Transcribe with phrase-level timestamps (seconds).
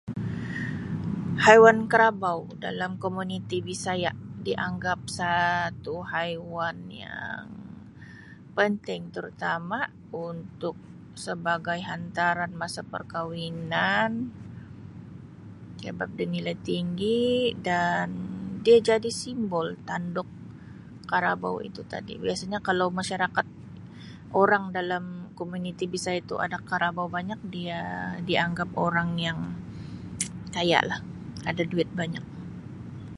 [1.45, 4.11] Haiwan karabau dalam komuniti bisaya
[4.47, 7.45] dianggap satu haiwan yang
[8.57, 9.79] penting terutama
[10.29, 10.75] untuk
[11.25, 14.11] sebagai hantaran masa perkahwinan
[15.85, 17.21] sebab dia nilai tinggi
[17.67, 18.07] dan
[18.65, 20.29] dia jadi simbol tanduk
[21.11, 23.45] karabau itu tadi biasanya kalau masyarakat
[24.41, 25.03] orang dalam
[25.39, 27.81] komuniti Bisaya itu ada karabau banyak dia
[28.29, 29.37] dianggap orang yang
[30.55, 30.99] kaya lah
[31.49, 32.21] ada duit banyak.